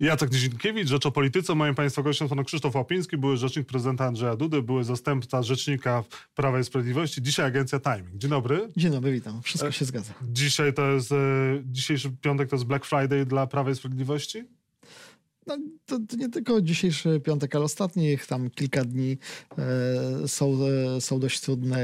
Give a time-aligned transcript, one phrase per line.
[0.00, 1.54] Jacek Nizinkiewicz, Rzecz o Polityce.
[1.54, 6.60] Moim Państwa gościem pan Krzysztof Łapiński, były rzecznik prezydenta Andrzeja Dudy, były zastępca rzecznika Prawa
[6.60, 8.16] i Sprawiedliwości, dzisiaj agencja Timing.
[8.16, 8.68] Dzień dobry.
[8.76, 9.42] Dzień dobry, witam.
[9.42, 10.12] Wszystko się zgadza.
[10.22, 11.16] Dzisiaj to jest, e,
[11.64, 14.44] dzisiejszy piątek to jest Black Friday dla Prawa i Sprawiedliwości?
[15.46, 19.18] No, to, to, nie tylko dzisiejszy piątek, ale ostatnich tam kilka dni
[19.58, 20.58] e, są,
[20.96, 21.78] e, są dość trudne,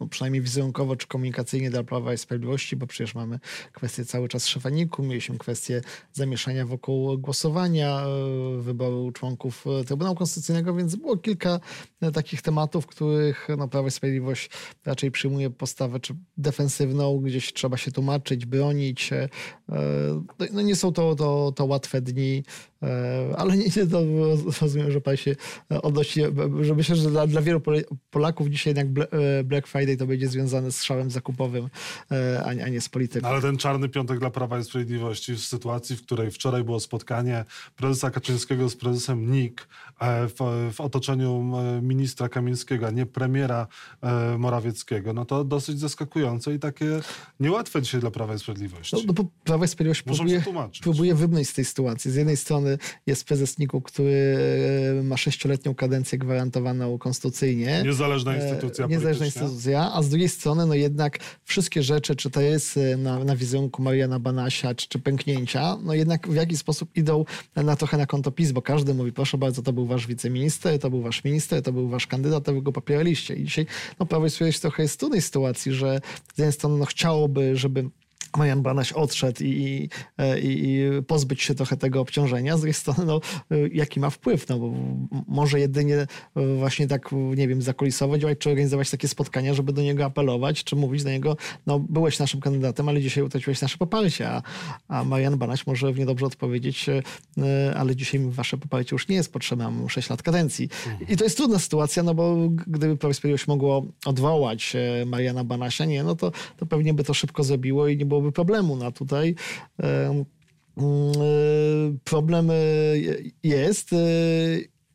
[0.00, 3.38] no, przynajmniej wizerunkowo czy komunikacyjnie dla Prawa i Sprawiedliwości, bo przecież mamy
[3.72, 5.80] kwestię cały czas szefaniku, mieliśmy kwestię
[6.12, 11.60] zamieszania wokół głosowania, e, wyboru członków e, Trybunału Konstytucyjnego, więc było kilka
[12.00, 14.50] e, takich tematów, których no, Prawo i Sprawiedliwość
[14.84, 19.12] raczej przyjmuje postawę czy defensywną, gdzieś trzeba się tłumaczyć, bronić.
[19.12, 19.28] E,
[20.38, 22.42] no, no nie są to, to, to łatwe dni.
[22.82, 24.02] E, ale nie, nie to
[24.60, 25.36] rozumiem, że pan się
[25.82, 26.20] odnosi,
[26.60, 27.60] że myślę, że dla, dla wielu
[28.10, 31.68] Polaków dzisiaj jednak e, Black Friday to będzie związane z szałem zakupowym,
[32.10, 33.28] e, a nie, a nie z polityką.
[33.28, 37.44] Ale ten czarny piątek dla Prawa i Sprawiedliwości w sytuacji, w której wczoraj było spotkanie
[37.76, 39.68] prezesa Kaczyńskiego z prezesem NIK
[40.00, 41.52] w, w otoczeniu
[41.82, 43.66] ministra Kamińskiego, a nie premiera
[44.38, 46.86] Morawieckiego, no to dosyć zaskakujące i takie
[47.40, 48.96] niełatwe dzisiaj dla Prawa i Sprawiedliwości.
[48.96, 50.42] No, no bo Prawo i Sprawiedliwość próbuje,
[50.82, 52.10] próbuje wybrnąć z tej sytuacji.
[52.10, 52.67] Z jednej strony
[53.06, 54.38] jest prezes NIK-u, który
[55.00, 57.82] e, ma sześcioletnią kadencję gwarantowaną konstytucyjnie.
[57.84, 62.40] Niezależna e, instytucja Niezależna instytucja, a z drugiej strony no jednak wszystkie rzeczy, czy to
[62.40, 66.96] jest e, na, na wizerunku Mariana Banasia, czy, czy pęknięcia, no jednak w jakiś sposób
[66.96, 67.24] idą
[67.56, 70.90] na trochę na konto PiS, bo każdy mówi, proszę bardzo, to był wasz wiceminister, to
[70.90, 73.34] był wasz minister, to był wasz kandydat, to wy go popieraliście.
[73.34, 73.66] I dzisiaj
[74.00, 76.00] no, Prawo i Sprawiedliwość trochę jest w trudnej sytuacji, że
[76.34, 77.84] z jednej strony no, chciałoby, żeby
[78.36, 79.88] Marian Banaś odszedł i,
[80.42, 82.56] i, i, pozbyć się trochę tego obciążenia.
[82.56, 83.20] Z drugiej strony, no,
[83.72, 84.48] jaki ma wpływ?
[84.48, 84.72] No, bo
[85.28, 86.06] może jedynie
[86.58, 90.76] właśnie tak, nie wiem, zakulisowo działać, czy organizować takie spotkania, żeby do niego apelować, czy
[90.76, 94.42] mówić do niego, no byłeś naszym kandydatem, ale dzisiaj utraciłeś nasze poparcie, a,
[94.88, 97.02] a Marian Banaś może równie dobrze odpowiedzieć, e,
[97.76, 100.68] ale dzisiaj wasze poparcie już nie jest potrzebne, mam 6 lat kadencji.
[101.08, 105.84] I to jest trudna sytuacia, no bo gdyby Prawo Sprawiedliwość mogło odwołać e, Mariana Banasia,
[105.84, 108.76] nie, no to, to pewnie by to szybko zrobiło i nie byłoby problemu.
[108.76, 109.34] No tutaj
[109.78, 110.24] mm,
[112.04, 112.54] problem e,
[113.42, 113.96] jest e,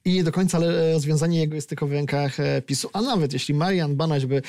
[0.05, 0.59] i nie do końca
[0.93, 2.89] rozwiązanie jego jest tylko w rękach e, PiSu.
[2.93, 4.41] A nawet jeśli Marian Banaś by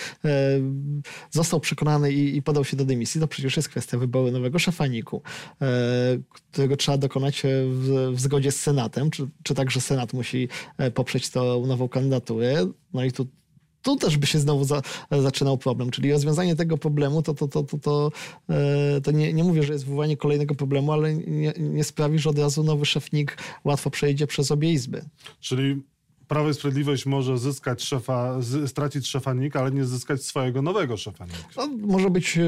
[1.30, 5.22] został przekonany i, podał się do dymisji, to przecież jest kwestia wyboru nowego szefaniku,
[6.30, 10.48] którego trzeba dokonać w, w zgodzie z Senatem, czy, czy także Senat musi
[10.94, 12.66] poprzeć tą nową kandydaturę.
[12.94, 13.26] No i tu
[13.84, 15.90] tu też by się znowu za, zaczynał problem.
[15.90, 18.10] Czyli rozwiązanie tego problemu to, to, to, to, to,
[18.48, 22.30] e, to nie, nie mówię, że jest wywołanie kolejnego problemu, ale nie, nie sprawi, że
[22.30, 25.04] od razu nowy szefnik łatwo przejdzie przez obie izby.
[25.40, 25.82] Czyli
[26.28, 31.26] Prawo i Sprawiedliwość może zyskać szefa, stracić szefa NIK, ale nie zyskać swojego nowego szefa
[31.26, 31.56] NIK.
[31.56, 32.38] No, może być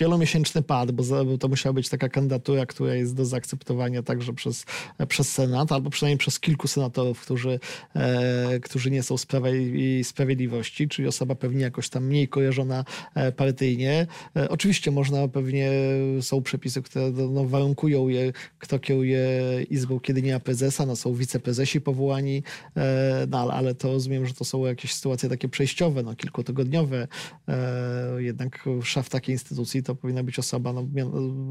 [0.00, 1.02] wielomiesięczny pad, bo
[1.38, 4.64] to musiała być taka kandydatura, która jest do zaakceptowania także przez,
[5.08, 7.60] przez Senat, albo przynajmniej przez kilku senatorów, którzy,
[7.94, 12.84] e, którzy nie są z Prawa i Sprawiedliwości, czyli osoba pewnie jakoś tam mniej kojarzona
[13.14, 14.06] e, partyjnie.
[14.36, 15.70] E, oczywiście można, pewnie
[16.20, 19.20] są przepisy, które no, no, warunkują je, kto kieruje
[19.70, 22.42] Izbą, kiedy nie ma prezesa, no są wiceprezesi powołani,
[22.76, 27.08] e, no ale, to rozumiem, że to są jakieś sytuacje takie przejściowe, no kilkutygodniowe.
[27.48, 30.86] E, jednak szef takiej instytucji to powinna być osoba, no,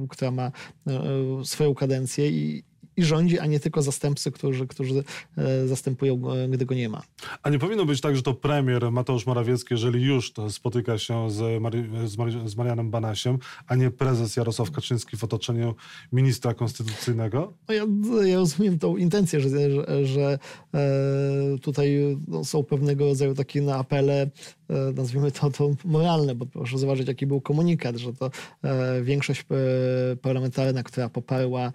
[0.10, 0.52] która ma
[0.88, 1.02] e,
[1.46, 2.64] swoją kadencję i,
[2.98, 5.04] i rządzi, a nie tylko zastępcy, którzy, którzy
[5.38, 7.02] e, zastępują, gdy go nie ma.
[7.44, 11.32] A nie powinno być tak, że to premier Mateusz Morawiecki, jeżeli już to spotyka się
[11.32, 13.38] z, Mari z, Mari z Marianem Banasiem,
[13.68, 15.76] a nie prezes Jarosław Kaczyński w otoczeniu
[16.12, 17.54] ministra konstytucyjnego?
[17.70, 17.86] No ja,
[18.26, 20.40] ja rozumiem tą intencję, że, że, że
[20.74, 24.30] e, tutaj no, są pewnego rodzaju takie na apele
[24.70, 28.32] E, nazwijmy to, to moralne, bo proszę zobaczyć, jaki był komunikat, że to
[28.64, 31.72] e, większość e, parlamentarna, która poparła,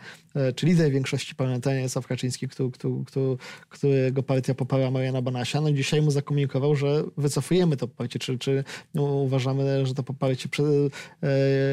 [0.56, 2.70] czy lider większości parlamentarnej Jarosław Kaczyński, który,
[3.06, 3.36] który,
[3.68, 8.64] którego partia poparła Mariana Banasia, no dzisiaj mu zakomunikował, że wycofujemy to poparcie, czy, czy
[8.94, 10.48] no, uważamy, że to poparcie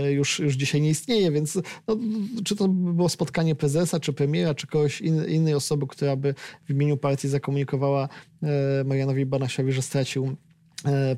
[0.10, 1.98] już, już dzisiaj nie istnieje, więc no,
[2.44, 6.36] czy to było spotkanie prezesa, czy premiera, czy kogoś in, innej osoby, która by
[6.66, 8.10] w imieniu partii zakomunikowała
[8.86, 10.49] Marianowi Banasiowi, że stracił E,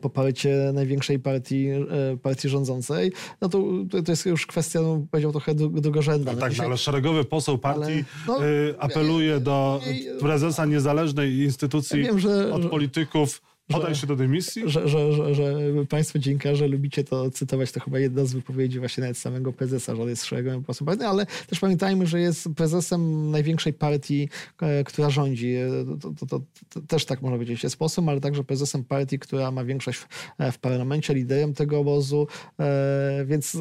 [0.02, 3.12] poparcie największej partii, e, partii rządzącej,
[3.42, 3.63] no to,
[4.06, 6.34] to jest już kwestia, no, powiedział, trochę drugorzędna.
[6.34, 6.66] No tak, dzisiaj...
[6.66, 9.81] ale szeregowy poseł partii ale, no, y, apeluje do
[10.19, 14.63] prezesa niezależnej instytucji ja wiem, że, od polityków, Podaj się do dymisji?
[14.65, 15.56] Że, że, że, że
[15.89, 20.01] państwo dziennikarze lubicie to cytować, to chyba jedna z wypowiedzi właśnie nawet samego prezesa, że
[20.01, 24.29] on jest szeregowym posłem partii, ale też pamiętajmy, że jest prezesem największej partii,
[24.62, 25.56] e, która rządzi.
[26.01, 29.51] To, to, to, to też tak można powiedzieć jest posłem, ale także prezesem partii, która
[29.51, 30.07] ma większość w,
[30.51, 32.27] w parlamencie, liderem tego obozu,
[32.59, 33.59] e, więc e,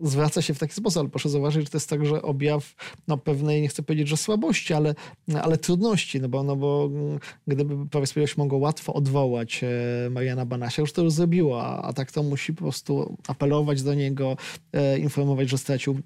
[0.00, 2.74] zwraca się w taki sposób, ale proszę zauważyć, że to jest także objaw
[3.08, 4.94] no, pewnej, nie chcę powiedzieć, że słabości, ale,
[5.42, 10.10] ale trudności, no bo, no bo mm, gdyby Prawo i Sprawiedliwość mogło łatwo odwołać e,
[10.10, 13.94] Mariana Banasia, już to już zrobiło, a, a tak to musi po prostu apelować do
[13.94, 14.36] niego,
[14.72, 16.00] e, informować, że stracił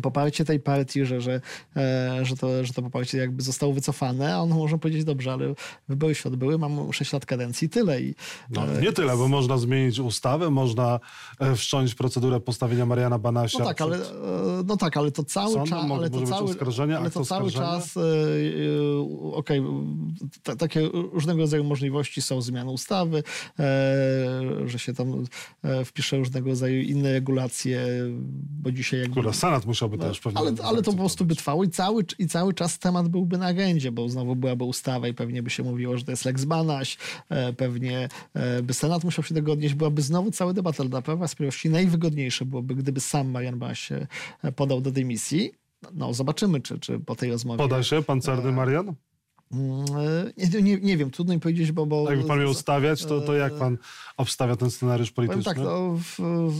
[0.00, 1.40] poparcie tej partii, że, że,
[1.76, 5.54] e, że, to, że to poparcie jakby zostało wycofane, a on może powiedzieć, dobrze, ale
[5.88, 8.00] wybory się odbyły, mam 6 lat kadencji, tyle.
[8.00, 8.14] I,
[8.50, 11.00] no, nie tyle, bo można zmienić ustawę, można
[11.56, 13.58] wszcząć procedurę postawienia Mariana Banasia.
[13.58, 13.98] No tak, ale,
[14.64, 15.90] no tak, ale to cały czas...
[15.90, 16.54] Ale to cały,
[16.98, 17.96] ale to cały czas...
[19.32, 23.22] Okej, okay, takie różnego rodzaju możliwości są zmiany ustawy,
[24.66, 25.24] że się tam
[25.84, 27.86] wpisze różnego rodzaju inne regulacje,
[28.62, 29.12] bo dzisiaj jakby...
[29.12, 30.38] Która Senat musiał no, też pewnie...
[30.38, 33.46] Ale, ale to po prostu by trwało i cały, i cały czas temat byłby na
[33.46, 36.98] agendzie, bo znowu byłaby ustawa i pewnie by się mówiło, że to jest Lex Banaś,
[37.28, 40.84] e, pewnie e, by Senat musiał się tego odnieść, byłaby znowu cała debata.
[40.84, 44.06] Dla Prawa Sprawiedliwości najwygodniejsze byłoby, gdyby sam Marian Banaś się
[44.42, 45.52] e, podał do dymisji.
[45.92, 47.58] No, zobaczymy, czy, czy po tej rozmowie...
[47.58, 48.94] Poda się pan Carny Marian?
[49.52, 49.84] Mm,
[50.36, 51.86] nie, nie, nie wiem, trudno mi powiedzieć, bo...
[51.86, 53.78] bo Jakby pan miał stawiać, to, to jak pan
[54.16, 55.44] obstawia ten scenariusz polityczny?
[55.44, 55.98] Tak, no,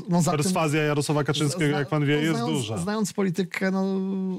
[0.08, 2.78] no Perswazja tym, Jarosława Kaczyńskiego, jak pan wie, no, jest znając, duża.
[2.78, 3.84] Znając politykę, no,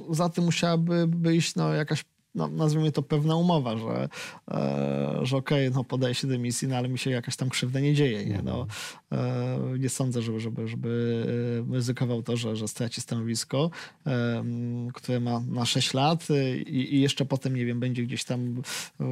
[0.10, 2.06] za tym musiałaby być no, jakaś
[2.36, 4.10] no, nazwijmy to pewna umowa, że,
[4.52, 7.80] e, że okej, okay, no podaję się dymisji, no ale mi się jakaś tam krzywda
[7.80, 8.26] nie dzieje.
[8.26, 8.68] Nie, no,
[9.12, 11.26] e, nie sądzę, żeby, żeby, żeby
[11.70, 13.70] e, ryzykował to, że, że straci stanowisko,
[14.08, 14.44] e,
[14.94, 16.28] które ma na 6 lat
[16.68, 18.62] i, i, jeszcze potem, nie wiem, będzie gdzieś tam
[19.00, 19.04] e,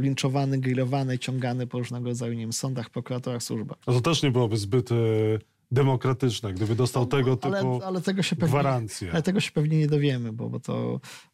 [0.00, 3.78] linczowany, grillowany, ciągany po różnego rodzaju, nie wiem, sądach, prokuratorach, służbach.
[3.86, 4.94] No to też nie byłoby zbyt e,
[5.70, 9.12] demokratyczne, gdyby dostał no, tego typu ale, ale tego się pewnie, gwarancje.
[9.12, 11.00] Ale tego się pewnie nie dowiemy, bo, bo to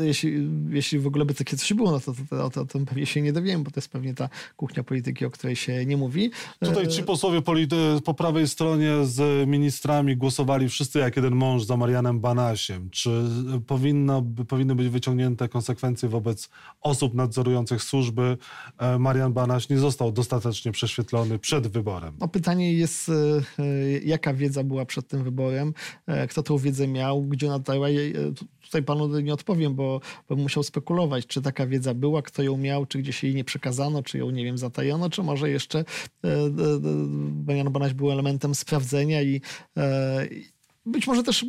[0.00, 3.22] jeśli, jeśli w ogóle by takie coś było, no to, to, to, to pewnie się
[3.22, 6.30] nie dowiemy, bo to jest pewnie ta kuchnia polityki, o której się nie mówi.
[6.60, 11.64] Tutaj e, ci posłowie polity- po prawej stronie z ministrami głosowali wszyscy jak jeden mąż
[11.64, 12.90] za Marianem Banasiem.
[12.90, 13.10] Czy
[13.66, 16.48] powinno, powinny być wyciągnięte konsekwencje wobec
[16.80, 18.36] osób nadzorujących służby?
[18.78, 22.14] E, Marian Banaś nie został dostatecznie prześwietlony przed wyborem.
[22.20, 23.10] No pytanie jest,
[24.04, 25.74] jaka wiedza była przed tym wyborem,
[26.30, 27.88] kto tą wiedzę miał, gdzie ona dała
[28.68, 32.86] tutaj panu nie odpowiem, bo, bym musiał spekulować, czy taka wiedza była, kto ją miał,
[32.86, 35.84] czy gdzieś jej nie przekazano, czy ją, nie wiem, zatajono, czy może jeszcze
[37.30, 39.40] Benian e, e, Banaś był elementem sprawdzenia i
[39.76, 40.28] e,
[40.86, 41.46] być może też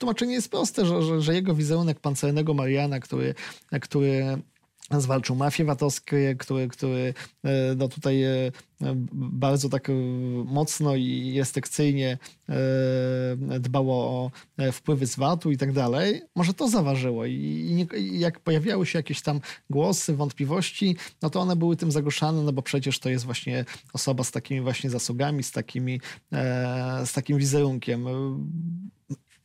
[0.00, 3.34] tłumaczenie jest proste, że, że, że jego wizerunek pancernego Mariana, który,
[3.80, 4.42] który
[5.00, 7.14] zwalczył mafię VAT-owskie, który, który
[7.76, 8.24] no tutaj
[9.12, 9.92] bardzo tak e,
[10.44, 12.18] mocno i restrykcyjnie
[12.48, 12.54] e,
[13.60, 18.86] dbało o e, wpływy z VAT-u i tak dalej, może to zaważyło i jak pojawiały
[18.86, 19.40] się jakieś tam
[19.70, 24.24] głosy, wątpliwości, no to one były tym zagłuszane, no bo przecież to jest właśnie osoba
[24.24, 26.00] z takimi właśnie zasługami, z, takimi,
[27.04, 28.06] z takim wizerunkiem.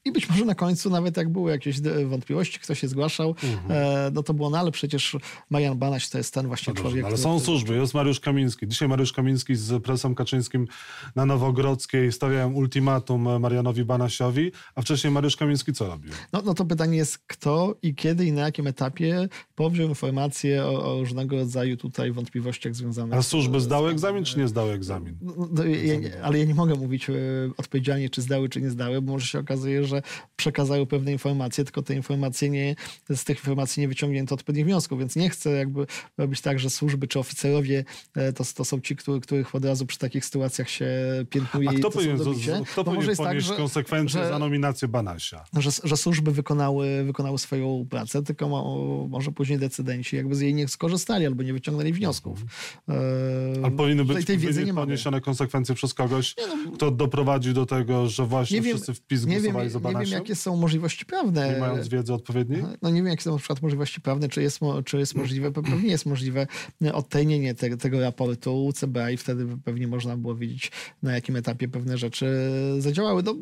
[0.08, 3.72] I być może na końcu, nawet jak były jakieś wątpliwości, kto się zgłaszał, mhm.
[3.72, 5.18] e, no to było, no ale przecież
[5.50, 7.06] Marian Banaś to jest ten właśnie no człowiek.
[7.06, 8.68] ale są służby, jest Mariusz Kamiński.
[8.68, 10.68] Dzisiaj Mariusz Kamiński z prezesem Kaczyńskim
[11.16, 16.12] na Nowogrodzkiej stawiają ultimatum Marianowi Banasiowi, a wcześniej Mariusz Kamiński co robił?
[16.34, 20.94] No, no to pytanie jest, kto i kiedy i na jakim etapie powziął informacje o,
[20.94, 25.18] o różnego rodzaju tutaj wątpliwościach związanych A służby zdały egzamin, czy nie zdały egzamin?
[25.22, 27.14] No, no, ja, ale ja nie mogę mówić e,
[27.58, 29.97] odpowiedzialnie, czy zdały, czy nie zdały, bo może się okazuje, że
[30.36, 32.76] przekazały pewne informacje, tylko te informacje nie,
[33.10, 35.88] z tych informacji nie wyciągnięto odpowiednich wniosków, więc nie chcę jakby
[36.18, 37.86] robić tak, że służby czy oficerowie
[38.16, 40.88] e, to, to są ci, który, których od razu przy takich sytuacjach się
[41.30, 41.70] piętnuje.
[41.70, 45.44] A kto powinien, dobicie, kto powinien ponieść tak, konsekwencje że, za nominację Banasia?
[45.58, 50.54] Że, że służby wykonały, wykonały swoją pracę, tylko mo, może później decydenci jakby z jej
[50.54, 52.42] nie skorzystali albo nie wyciągnęli wniosków.
[52.88, 53.66] Mhm.
[53.66, 56.36] Ale powinny być tej wiedzy nie poniesione konsekwencje przez kogoś,
[56.66, 60.36] no, kto doprowadził do tego, że właśnie wszyscy w PiS głosowali za Nie wiem, jakie
[60.36, 61.54] są możliwości prawne.
[61.54, 62.64] Nie mając wiedzy odpowiedniej?
[62.82, 65.90] No nie wiem, jakie są na przykład możliwości prawne, czy jest, czy jest możliwe, pewnie
[65.90, 66.48] jest możliwe
[66.94, 70.72] odtajnienie te, tego raportu CBA i wtedy pewnie można było wiedzieć,
[71.04, 73.24] na jakim etapie pewne rzeczy zadziałały.
[73.24, 73.36] No,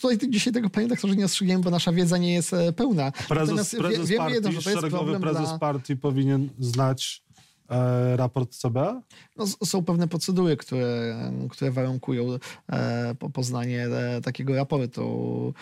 [0.00, 3.12] tutaj dzisiaj tego, panie doktorze, nie ostrzegniemy, bo nasza wiedza nie jest e, pełna.
[3.28, 5.58] Prezes, prezes wie, partii, jedno, że to jest szeregowy prezes dla...
[5.58, 7.27] partii powinien znać
[7.68, 9.02] e, raport CBA?
[9.36, 11.16] No, są pewne procedury, które,
[11.50, 12.24] które warunkują
[12.72, 15.54] e, poznanie e, takiego raportu.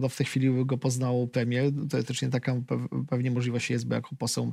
[0.00, 1.72] No w tej chwili go poznał premier.
[1.90, 2.56] Teoretycznie taka
[3.08, 4.52] pewnie możliwość jest, bo jako poseł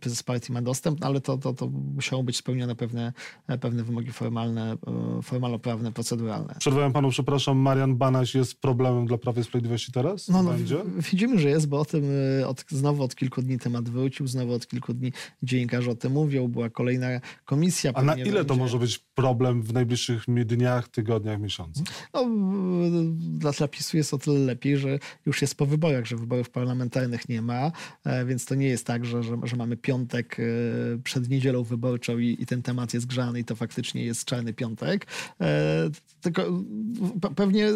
[0.00, 3.12] prezes partii ma dostęp, no ale to, to, to musiało być spełnione pewne,
[3.60, 4.76] pewne wymogi formalne,
[5.22, 6.54] formalno-prawne, proceduralne.
[6.58, 10.28] Przerwałem panu, przepraszam, Marian Banaś jest problemem dla Prawa i Sprawiedliwości teraz?
[10.28, 10.52] No, no
[11.12, 12.04] widzimy, że jest, bo o tym
[12.46, 15.12] od, znowu od kilku dni temat wrócił, znowu od kilku dni
[15.42, 17.06] dziennikarze o tym mówią, była kolejna
[17.44, 17.92] komisja.
[17.94, 18.44] A na ile będzie...
[18.44, 21.84] to może być problem w najbliższych dniach, tygodniach, miesiącach?
[22.14, 22.26] No,
[23.18, 27.42] dla, PiSu jest o tyle lepiej, że już jest po wyborach, że wyborów parlamentarnych nie
[27.42, 27.72] ma,
[28.04, 30.42] e, więc to nie jest tak, że, że, że mamy piątek e,
[31.04, 35.06] przed niedzielą wyborczą i, i, ten temat jest grzany i to faktycznie jest czarny piątek.
[35.40, 35.90] E,
[36.20, 36.42] tylko
[37.36, 37.68] pewnie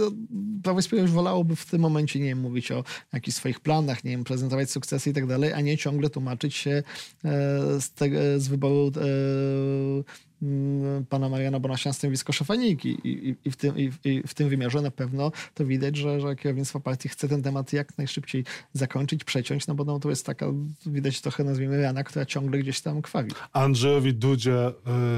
[0.63, 4.11] Prawo i Sprawiedliwość wolałoby w tym momencie, nie wiem, mówić o jakichś swoich planach, nie
[4.11, 6.83] wiem, prezentować sukcesy i tak dalej, a nie ciągle tłumaczyć się
[7.79, 10.05] z, te, z wyboru Mm,
[11.09, 14.83] pana Mariana Bonasia stanowisko szefaniki I, i, i, w tym, i, i, w tym wymiarze
[14.83, 19.67] na pewno to widać, że, że kierownictwo partii chce ten temat jak najszybciej zakończyć, przeciąć,
[19.67, 20.47] no bo no, to jest taka,
[20.87, 23.31] widać trochę nazwijmy rana, która ciągle gdzieś tam krwawi.
[23.53, 24.73] Andrzejowi Dudzie y,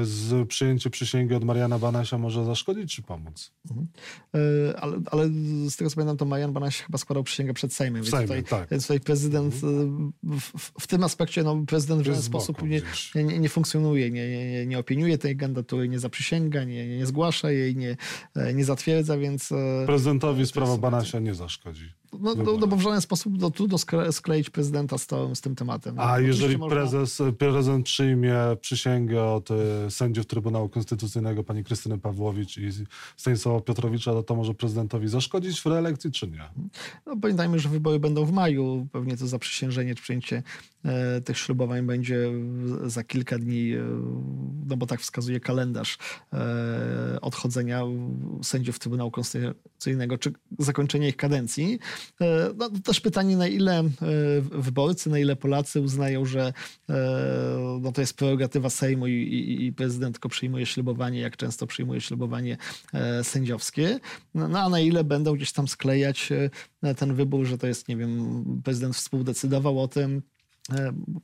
[0.05, 3.51] z przyjęcie przysięgi od Mariana Banasia może zaszkodzić czy pomóc?
[3.69, 3.87] Mhm.
[4.35, 5.29] Y, ale, ale
[5.69, 8.43] z tego co pamiętam, to Marian Banaś chyba składał przysięgę przed Sejmem, więc, Sejmie, tutaj,
[8.43, 8.69] tak.
[8.69, 10.13] więc tutaj prezydent mhm.
[10.23, 12.81] y, w, w, tym aspekcie no, prezydent w żaden sposób nie,
[13.15, 17.75] nie, nie, funkcjonuje, nie, nie, nie opiniuje tej kandydatury, nie zaprzysięga, nie, nie zgłasza jej,
[17.75, 17.97] nie,
[18.35, 19.51] e, nie zatwierdza, więc...
[19.51, 21.93] E, Prezydentowi sprawa Banasia nie zaszkodzi.
[22.19, 23.77] No, no, no, bo w żaden sposób no, trudno
[24.11, 25.99] skleić prezydenta z, to, z tym tematem.
[25.99, 32.69] A jeżeli prezes, prezydent przyjmie przysięgę od e, sędziów Trybunału Konstytucyjnego pani Krystyny Pawłowicz i
[33.17, 36.49] Stanisława Piotrowicza, to, to może prezydentowi zaszkodzić w reelekcji, czy nie?
[37.05, 38.87] No, pamiętajmy, że wybory będą w maju.
[38.91, 40.43] Pewnie to zaprzysiężenie, czy przyjęcie
[40.85, 42.31] e, tych ślubowań będzie
[42.85, 43.79] za kilka dni, e,
[44.65, 45.97] no bo tak wskazuje kalendarz
[46.33, 47.81] e, odchodzenia
[48.43, 51.79] sędziów Trybunału Konstytucyjnego, czy zakończenie ich kadencji.
[52.21, 53.89] E, no, też pytanie, na ile e,
[54.41, 56.53] wyborcy, na ile Polacy uznają, że
[56.89, 56.93] e,
[57.81, 62.01] no, to jest prerogatywa Sejmu i, i, i prezydent tylko przyjmuje ślubowanie, jak często przyjmuje
[62.01, 62.57] ślubowanie
[63.23, 63.99] sędziowskie,
[64.33, 66.29] no, no, a na ile będą gdzieś tam sklejać
[66.97, 70.21] ten wybór, że to jest, nie wiem, prezydent współdecydował o tym,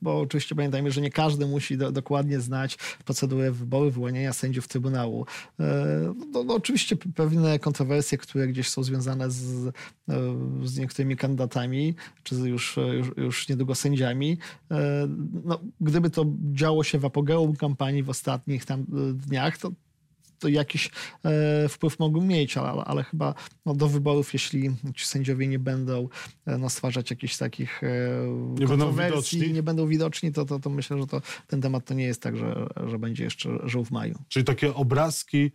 [0.02, 5.26] bo oczywiście pamiętajmy, że nie każdy musi do, dokładnie znać procedurę wyboru, wyłaniania sędziów Trybunału.
[5.60, 9.72] E, no, no, oczywiście pewne kontrowersje, które gdzieś są związane z, e,
[10.64, 14.38] z niektórymi kandydatami, czy już, już, już niedługo sędziami,
[15.44, 19.72] no, gdyby to działo się w apogeum kampanii w ostatnich tam dniach, to
[20.40, 20.90] to jakiś
[21.24, 23.34] e, wpływ mogą mieć, ale, ale chyba
[23.66, 26.08] no, do wyborów, jeśli ci sędziowie nie będą
[26.46, 27.88] e, no, stwarzać jakichś takich e,
[28.60, 31.94] nie będą widoczni, nie będą widoczni to, to, to myślę, że to, ten temat to
[31.94, 34.18] nie jest tak, że, że będzie jeszcze żył w maju.
[34.28, 35.50] Czyli takie obrazki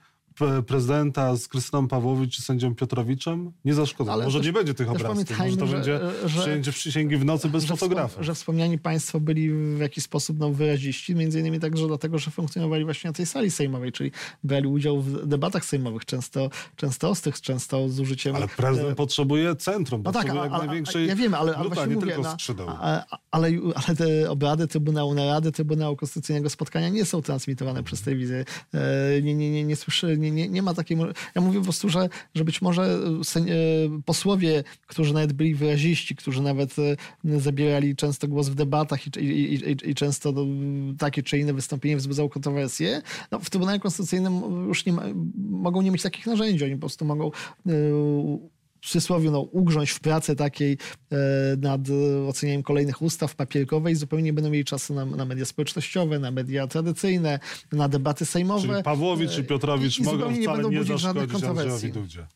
[0.68, 4.12] prezydenta z Krystyną Pawłowicz i sędzią Piotrowiczem nie zaszkodzą.
[4.12, 7.26] Ale może też, nie będzie tych obrazków, może to że, będzie że, przyjęcie przysięgi w
[7.26, 8.24] nocy bez że fotografa.
[8.24, 12.86] że wspomniani państwo byli w jakiś sposób no, wyraziści, między innymi także dlatego, że funkcjonowali
[12.86, 14.12] właśnie na tej sali sejmowej, czyli
[14.44, 18.36] brali udział w debatach sejmowych, często, często ostrych, często z użyciem...
[18.36, 18.96] Ale prezydent e...
[18.96, 22.68] potrzebuje centrum, no tak, jak największej Ja wiem, ale, ale właśnie nie mówię, tylko skrzydeł.
[23.32, 28.46] ale, ale te obrady Trybunału, narady Trybunału Konstytucyjnego, spotkania nie są transmitowane przez telewizję.
[28.74, 30.98] E, nie, nie, nie, nie słyszy, nie, nie, nie ma takiej...
[31.36, 33.46] Ja mówię po prostu, że, że być może e, e,
[34.06, 39.54] posłowie, którzy nawet byli wyraziści, którzy nawet e, zabierali często głos w debatach i, i,
[39.54, 40.34] i, i często
[40.98, 43.02] takie czy inne wystąpienie wzbudzało kontrowersje,
[43.32, 45.04] no, w Trybunale Konstytucyjnym już nie ma,
[45.50, 46.64] mogą nie mieć takich narzędzi.
[46.64, 47.32] Oni po prostu mogą
[48.86, 50.78] przysłowie no, ugrząć w pracę takiej
[51.12, 51.18] e,
[51.58, 51.82] nad
[52.28, 56.68] ocenianiem kolejnych ustaw papierkowej zupełnie nie będą mieli czasu na, na, media społecznościowe, na media
[56.68, 57.40] tradycyjne,
[57.72, 58.68] na debaty sejmowe.
[58.68, 62.28] Czyli Pawłowicz czy Piotrowicz i, i mogą wcale nie, nie zaszkodzić Andrzejowi Dudzie.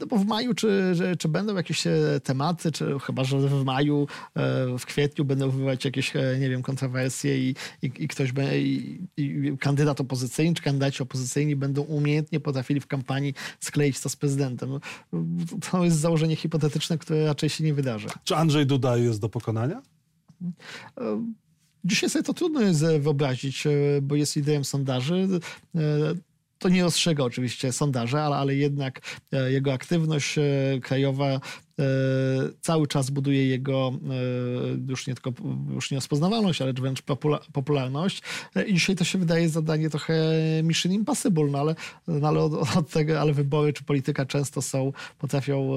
[0.00, 4.06] No bo w maju czy, czy będą jakieś e, tematy, czy chyba, że w maju,
[4.34, 8.62] e, w kwietniu będą wywołać jakieś, e, nie wiem, kontrowersje i, i, i ktoś będzie,
[8.62, 14.16] i, i, kandydat opozycyjny, czy kandydaci opozycyjni będą umiejętnie potrafili w kampanii skleić to z
[14.16, 14.70] prezydentem.
[14.70, 14.80] No,
[15.70, 18.08] to jest założenie hipotetyczne, które raczej się nie wydarzy.
[18.24, 19.82] Czy Andrzej Duda jest do pokonania?
[21.84, 23.64] Dzisiaj sobie to trudno jest wyobrazić,
[24.02, 25.28] bo jest liderem sondaży
[26.60, 29.00] to nie ostrzega oczywiście sondaże, ale, ale jednak
[29.32, 30.42] e, jego aktywność e,
[30.82, 31.40] krajowa
[32.60, 33.92] cały czas buduje jego
[34.88, 35.32] już nie tylko
[35.74, 37.02] już nie rozpoznawalność, ale wręcz
[37.52, 38.22] popularność.
[38.66, 40.14] I dzisiaj to się wydaje zadanie trochę
[40.62, 41.74] mission impossible, no ale,
[42.08, 45.74] no ale od, od tego, ale wybory czy polityka często są, potrafią,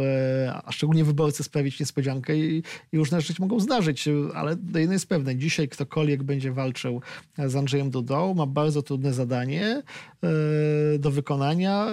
[0.64, 5.36] a szczególnie wyborcy sprawić niespodziankę i, i różne rzeczy mogą zdarzyć, ale jedno jest pewne,
[5.36, 7.02] dzisiaj ktokolwiek będzie walczył
[7.38, 9.84] z Andrzejem Dudą, ma bardzo trudne zadanie
[11.00, 11.88] do wykonania,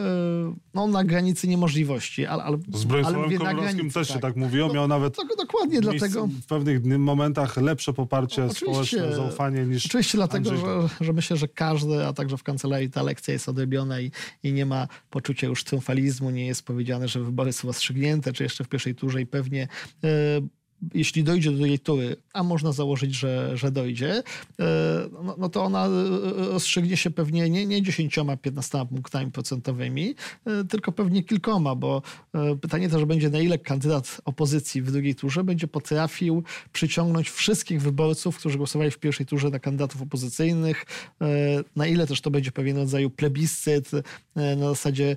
[0.75, 4.16] no na granicy niemożliwości, ale, ale, z Bronisławem Komorowskim też tak.
[4.16, 4.37] się tak.
[4.37, 6.26] mówiło, no, miał nawet to, dokładnie dlatego.
[6.26, 11.49] w pewnych momentach lepsze poparcie no, społeczne, zaufanie niż Oczywiście dlatego, że, że, myślę, że
[11.49, 14.11] każdy, a także w kancelarii ta lekcja jest odrobiona i,
[14.42, 18.64] i nie ma poczucia już triumfalizmu, nie jest powiedziane, że wybory są rozstrzygnięte, czy jeszcze
[18.64, 19.69] w pierwszej turze i pewnie
[20.04, 20.09] e,
[20.94, 24.22] jeśli dojdzie do jej tury, a można założyć, że, że dojdzie,
[24.60, 24.62] e,
[25.25, 25.90] no, no, to ona e,
[26.52, 30.14] rozstrzygnie się pewnie nie, nie 10-15 punktami procentowymi,
[30.46, 32.02] e, tylko pewnie kilkoma, bo
[32.60, 38.38] pytanie też będzie, na ile kandydat opozycji w drugiej turze będzie potrafił przyciągnąć wszystkich wyborców,
[38.38, 40.87] którzy głosowali w pierwszej turze na kandydatów opozycyjnych,
[41.76, 43.90] na ile też to będzie pewien rodzaj plebiscyt,
[44.37, 45.16] na zasadzie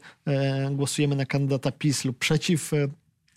[0.72, 2.72] głosujemy na kandydata PiS lub przeciw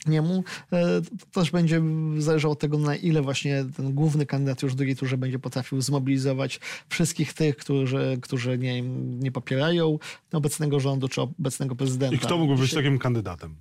[0.08, 0.44] niemu.
[0.72, 1.00] E,
[1.32, 1.82] to też będzie
[2.18, 5.80] zależało od tego, na ile właśnie ten główny kandydat już w drugiej turze będzie potrafił
[5.80, 8.82] zmobilizować wszystkich tych, którzy, którzy nie,
[9.18, 9.98] nie popierają
[10.32, 12.16] obecnego rządu czy obecnego prezydenta.
[12.16, 13.56] I kto mógłby być takim kandydatem?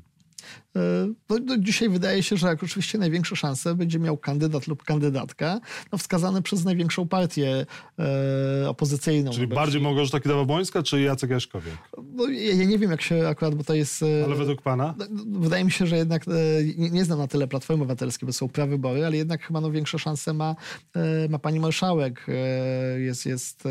[0.75, 0.80] E,
[1.30, 5.60] no, no, dzisiaj wydaje się, że jak oczywiście największe szanse będzie miał kandydat lub kandydatka
[5.92, 7.66] no, wskazany przez największą partię
[8.00, 9.32] e, opozycyjną.
[9.32, 11.78] Czyli bardziej Małgorzata Kidawa-Błońska czy Jacek Jaśkowiak?
[12.15, 14.03] No, ja, nie wiem jak się akurat, bo to jest...
[14.03, 14.95] E, ale według pana?
[14.98, 16.31] No, no, wydaje mi się, że jednak e,
[16.77, 20.00] nie, nie znam na tyle Platformy Obywatelskiej, bo są prawybory, ale jednak chyba no, większe
[20.00, 20.55] szanse ma,
[20.95, 22.25] e, ma pani marszałek.
[22.27, 23.63] E, jest,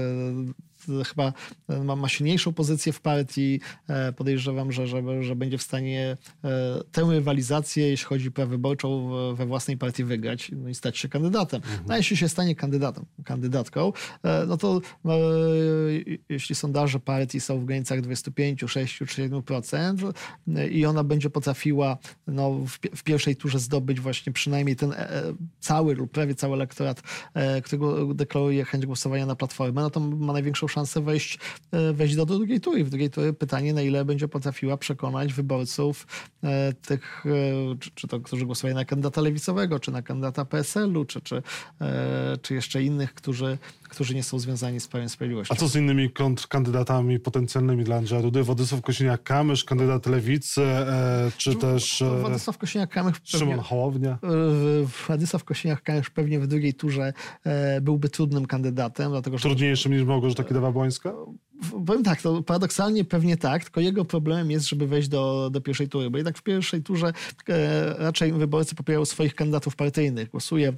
[0.88, 1.32] jest chyba
[1.68, 3.60] e, ma, ma silniejszą pozycję w partii.
[3.88, 8.50] E, podejrzewam, że, że, że będzie w stanie e, tę rywalizację, jeśli chodzi o prawo
[8.50, 11.62] wyborczą, we własnej partii wygrać no i stać się kandydatem.
[11.62, 11.80] Mhm.
[11.86, 13.92] No a jeśli się stanie kandydatem, kandydatką,
[14.48, 14.80] no to
[16.28, 20.12] jeśli sondaże partii są w granicach 25, 6 czy 7%
[20.70, 24.94] i ona będzie potrafiła no, w, w pierwszej turze zdobyć właśnie przynajmniej ten
[25.60, 27.02] cały lub prawie cały elektorat,
[27.64, 31.38] którego deklaruje chęć głosowania na Platformę, no to ma największą szansę wejść,
[31.72, 32.84] e, wejść do drugiej tury.
[32.84, 36.06] W drugiej tury pytanie, na ile będzie potrafiła przekonać wyborców
[36.44, 41.04] e, tych, e, czy, czy to, którzy głosowali na kandydata lewicowego, czy na kandydata PSL-u,
[41.04, 41.42] czy, czy,
[42.42, 45.54] czy jeszcze innych, którzy, którzy nie są związani z Prawem Sprawiedliwości.
[45.54, 48.42] A co z innymi kontrkandydatami potencjalnymi dla Andrzeja Dudy?
[48.42, 50.62] Władysław Kosiniak-Kamysz, kandydat lewicy,
[51.36, 52.02] czy też...
[52.20, 53.20] Władysław Kosiniak-Kamysz...
[53.24, 54.18] Szymon Hołownia?
[55.06, 57.12] Władysław Kosiniak-Kamysz pewnie w drugiej turze
[57.82, 59.42] byłby trudnym kandydatem, dlatego że...
[59.42, 61.12] Trudniejszym niż Małgorzata Kidawa Błońska?
[61.86, 65.88] Powiem tak, to paradoksalnie pewnie tak, tylko jego problemem jest, żeby wejść do, do pierwszej
[65.88, 67.12] tury, bo jednak w pierwszej turze
[67.48, 70.30] e, raczej wyborcy popierają swoich kandydatów partyjnych.
[70.30, 70.72] Głosuje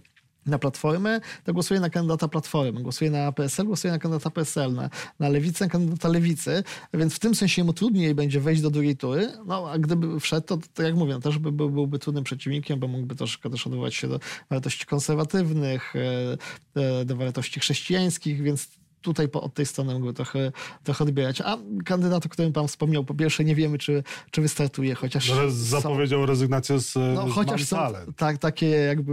[0.46, 4.90] na Platformę, to głosuje na kandydata Platformy, głosuje na PSL, głosuje na kandydata PSL, na,
[5.18, 6.62] na Lewicę, na kandydata Lewicy,
[6.94, 10.46] więc w tym sensie mu trudniej będzie wejść do drugiej tury, no a gdyby wszedł,
[10.46, 13.66] to, to jak mówię, no, też by, by, byłby trudnym przeciwnikiem, bo mógłby troszkę też
[13.66, 14.20] odwołać się do
[14.50, 18.68] wartości konserwatywnych, e, e, do wartości chrześcijańskich, więc
[19.06, 20.52] tutaj po, od tej strony mógłby trochę,
[20.84, 21.40] trochę odbierać.
[21.40, 25.30] A kandydat, o którym pan wspomniał, po pierwsze nie wiemy, czy, czy wystartuje, chociaż...
[25.30, 27.76] No, zapowiedział są, rezygnację z, no, z chociaż są
[28.16, 29.12] tak, takie jakby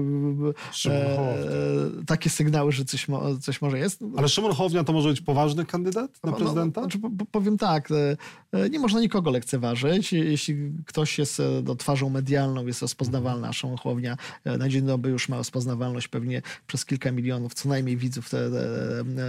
[0.85, 4.03] e, takie sygnały, że coś, mo, coś może jest.
[4.17, 6.81] Ale Szymon Hołownia to może być poważny kandydat na no, prezydenta?
[6.81, 6.99] No, znaczy,
[7.31, 8.17] powiem tak, e,
[8.51, 10.13] e, nie można nikogo lekceważyć.
[10.13, 15.29] Jeśli ktoś jest no, twarzą medialną, jest rozpoznawalna, a Szymon Hołownia na dzień dobry już
[15.29, 18.61] ma rozpoznawalność pewnie przez kilka milionów co najmniej widzów te, te,
[19.15, 19.25] te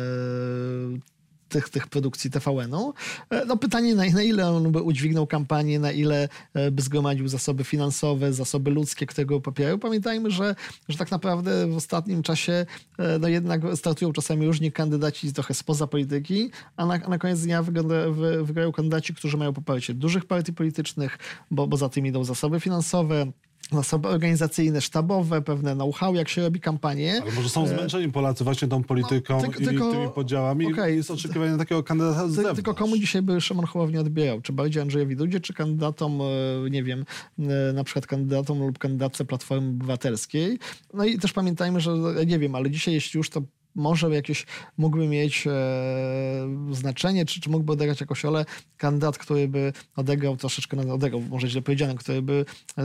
[1.54, 2.94] tych, tych produkcji TVN-u.
[3.30, 7.28] E, no pytanie, na, na, ile on by udźwignął kampanię, na ile e, by zgromadził
[7.28, 9.78] zasoby finansowe, zasoby ludzkie, które go popierają.
[9.78, 10.54] Pamiętajmy, że,
[10.88, 12.66] że tak naprawdę w ostatnim czasie
[12.98, 17.62] e, no jednak startują czasami różni kandydaci trochę spoza polityki, a na, na koniec dnia
[17.62, 21.18] wygląda, wy, wygrają kandydaci, którzy mają poparcie dużych partii politycznych,
[21.50, 23.26] bo, bo za tym idą zasoby finansowe,
[23.72, 27.20] zasoby organizacyjne, sztabowe, pewne know-how, jak się robi kampanię.
[27.22, 30.94] Ale może są e, zmęczeni Polacy właśnie tą polityką no, i tylko, tymi podziałami okay,
[30.94, 32.56] jest oczekiwanie takiego kandydata z zewnątrz.
[32.56, 34.40] Tylko komu dzisiaj by Szymon Hołownia odbierał?
[34.40, 37.04] Czy bardziej Andrzejowi Dudzie, czy kandydatom, e, nie wiem,
[37.38, 40.58] e, na przykład kandydatom lub kandydatce Platformy Obywatelskiej?
[40.94, 41.92] No i też pamiętajmy, że
[42.26, 43.42] nie wiem, ale dzisiaj jeśli już to
[43.74, 45.50] może jakieś mógłby mieć e,
[46.70, 48.44] znaczenie, czy, czy mógłby odegrać jakoś ole
[48.76, 52.44] kandydat, który by odegrał troszeczkę, no, odegrał, może źle powiedziane, który by
[52.78, 52.84] e,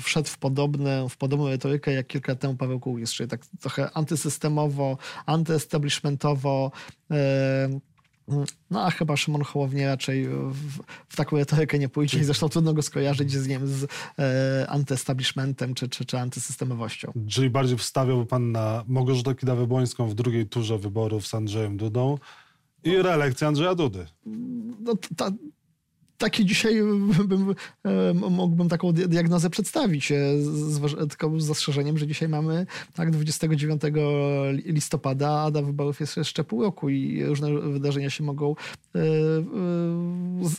[0.00, 3.90] wszedł w, podobne, w podobną retorykę jak kilka lat temu Paweł Kukiz, czyli tak trochę
[3.94, 6.72] antysystemowo, antyestablishmentowo,
[7.10, 7.80] e,
[8.70, 12.74] No a chyba Szymon Hołownia raczej w, w taką retorykę nie pójdzie i zresztą trudno
[12.74, 13.86] go skojarzyć z, nie wiem, z
[14.18, 17.12] e, antyestablishmentem czy, czy, czy antysystemowością.
[17.28, 22.18] Czyli bardziej wstawiałby pan na Małgorzatę Kidawę-Błońską w drugiej turze wyborów z Andrzejem Dudą
[22.84, 24.06] i reelekcję Andrzeja Dudy.
[24.80, 25.30] No, ta,
[26.18, 26.74] takie dzisiaj
[27.24, 27.54] bym,
[27.84, 33.82] e, mógłbym taką diagnozę przedstawić, e, z, tylko z zastrzeżeniem, że dzisiaj mamy tak 29
[34.64, 38.54] listopada, a do wyborów jest jeszcze pół roku i różne wydarzenia się mogą
[38.94, 39.00] e,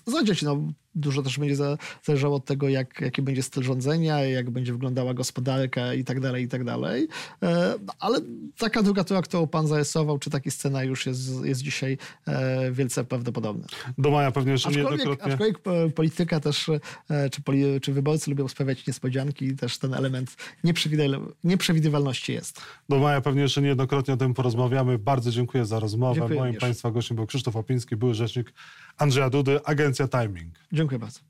[0.05, 0.41] zadziać.
[0.41, 0.61] No,
[0.95, 1.55] dużo też będzie
[2.03, 6.43] zależało od tego, jak, jaki będzie styl rządzenia, jak będzie wyglądała gospodarka i tak dalej,
[6.43, 7.07] i tak dalej.
[7.43, 8.19] E, ale
[8.57, 13.65] taka druga tura, którą pan zarysował, czy taki scenariusz jest, jest dzisiaj e, wielce prawdopodobny.
[13.97, 15.33] Do maja pewnie jeszcze aczkolwiek, niejednokrotnie.
[15.33, 16.69] Aczkolwiek e, polityka też,
[17.31, 20.35] czy, poli, czy wyborcy lubią sprawiać niespodzianki i też ten element
[21.43, 22.61] nieprzewidywalności jest.
[22.89, 24.99] Do maja pewnie jeszcze niejednokrotnie o tym porozmawiamy.
[24.99, 26.15] Bardzo dziękuję za rozmowę.
[26.15, 26.61] Dziękuję Moim również.
[26.61, 28.53] Państwa gościem był Krzysztof Opiński, były rzecznik
[28.97, 30.53] Andrzeja Dudy, agencja Timing.
[30.71, 31.28] Dziękuję bardzo.